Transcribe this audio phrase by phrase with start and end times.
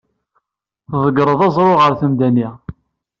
[0.89, 2.47] Tḍeggreḍ aẓru ɣer temda-nni.